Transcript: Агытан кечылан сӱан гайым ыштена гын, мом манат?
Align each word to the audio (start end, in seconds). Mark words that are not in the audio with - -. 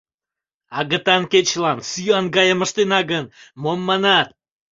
Агытан 0.79 1.23
кечылан 1.31 1.79
сӱан 1.89 2.25
гайым 2.35 2.59
ыштена 2.65 2.99
гын, 3.11 3.25
мом 3.63 3.79
манат? 3.87 4.27